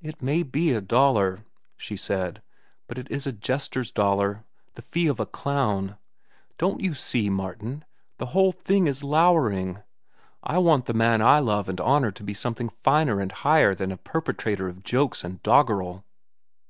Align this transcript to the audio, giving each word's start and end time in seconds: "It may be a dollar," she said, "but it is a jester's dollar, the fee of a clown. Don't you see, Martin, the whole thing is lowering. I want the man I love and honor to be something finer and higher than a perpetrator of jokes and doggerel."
"It 0.00 0.22
may 0.22 0.42
be 0.42 0.72
a 0.72 0.80
dollar," 0.80 1.44
she 1.76 1.94
said, 1.94 2.40
"but 2.88 2.96
it 2.96 3.06
is 3.10 3.26
a 3.26 3.32
jester's 3.32 3.90
dollar, 3.92 4.44
the 4.76 4.80
fee 4.80 5.08
of 5.08 5.20
a 5.20 5.26
clown. 5.26 5.98
Don't 6.56 6.80
you 6.80 6.94
see, 6.94 7.28
Martin, 7.28 7.84
the 8.16 8.28
whole 8.32 8.52
thing 8.52 8.86
is 8.86 9.04
lowering. 9.04 9.82
I 10.42 10.56
want 10.56 10.86
the 10.86 10.94
man 10.94 11.20
I 11.20 11.38
love 11.40 11.68
and 11.68 11.82
honor 11.82 12.12
to 12.12 12.24
be 12.24 12.32
something 12.32 12.70
finer 12.70 13.20
and 13.20 13.30
higher 13.30 13.74
than 13.74 13.92
a 13.92 13.98
perpetrator 13.98 14.68
of 14.68 14.82
jokes 14.84 15.22
and 15.22 15.42
doggerel." 15.42 16.02